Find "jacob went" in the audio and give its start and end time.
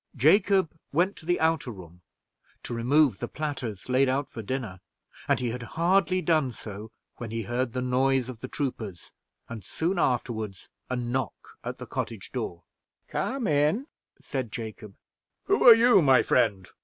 0.15-1.15